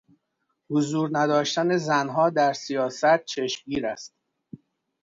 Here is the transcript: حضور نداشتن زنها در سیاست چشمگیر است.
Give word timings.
حضور 0.69 1.09
نداشتن 1.11 1.77
زنها 1.77 2.29
در 2.29 2.53
سیاست 2.53 3.25
چشمگیر 3.25 3.87
است. 3.87 4.13